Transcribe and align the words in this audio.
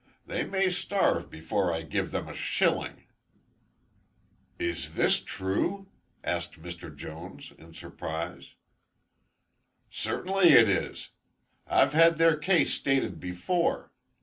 They 0.25 0.43
may 0.43 0.71
starve 0.71 1.29
before 1.29 1.71
I 1.71 1.83
give 1.83 2.09
them 2.09 2.27
a 2.27 2.33
shilling." 2.33 3.03
"Is 4.57 4.95
this 4.95 5.21
true?" 5.21 5.89
asked 6.23 6.59
Mr. 6.59 6.89
Jonas, 6.97 7.51
in 7.55 7.75
surprise. 7.75 8.55
"Certainly 9.91 10.53
it 10.53 10.67
is. 10.67 11.09
I've 11.67 11.93
had 11.93 12.17
their 12.17 12.35
case 12.35 12.73
stated 12.73 13.19
before. 13.19 13.91